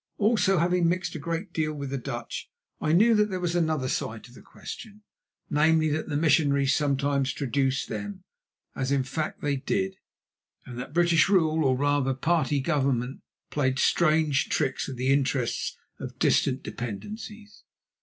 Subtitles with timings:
[0.17, 3.87] Also, having mixed a great deal with the Dutch, I knew that there was another
[3.87, 5.03] side to the question,
[5.47, 8.23] namely, that the missionaries sometimes traduced them
[8.75, 9.97] (as, in fact, they did),
[10.65, 16.17] and that British rule, or rather, party government, played strange tricks with the interests of
[16.17, 17.63] distant dependencies.